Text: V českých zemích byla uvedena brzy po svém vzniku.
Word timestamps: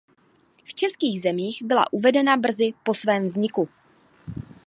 V 0.63 0.73
českých 0.73 1.21
zemích 1.21 1.63
byla 1.63 1.85
uvedena 1.93 2.37
brzy 2.37 2.71
po 2.83 2.93
svém 2.93 3.25
vzniku. 3.25 3.69